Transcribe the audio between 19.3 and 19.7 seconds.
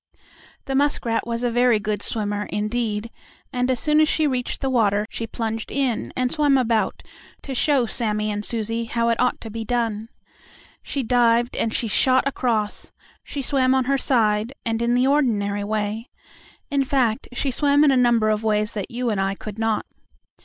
could